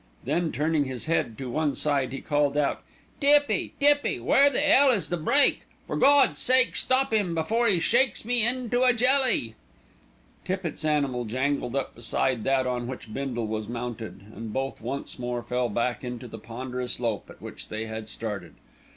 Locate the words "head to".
1.05-1.47